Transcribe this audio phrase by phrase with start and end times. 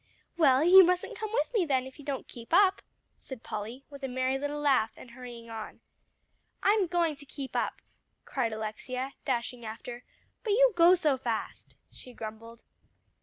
[0.35, 2.81] "Well, you mustn't come with me, then, if you don't keep up,"
[3.19, 5.79] said Polly, with a merry little laugh, and hurrying on.
[6.63, 7.83] "I'm going to keep up,"
[8.25, 10.03] cried Alexia, dashing after,
[10.43, 12.63] "but you go so fast," she grumbled.